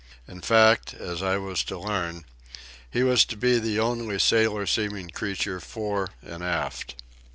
[0.27, 2.25] In fact, as I was to learn,
[2.89, 6.95] he was to be the only sailor seeming creature fore and aft.